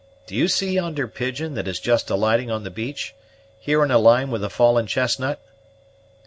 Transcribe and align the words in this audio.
Do 0.25 0.35
you 0.35 0.47
see 0.47 0.71
yonder 0.73 1.07
pigeon 1.07 1.53
that 1.53 1.67
is 1.67 1.79
just 1.79 2.07
alightin' 2.09 2.49
on 2.49 2.63
the 2.63 2.71
beach 2.71 3.13
here 3.59 3.83
in 3.83 3.91
a 3.91 3.99
line 3.99 4.31
with 4.31 4.41
the 4.41 4.49
fallen 4.49 4.87
chestnut?" 4.87 5.39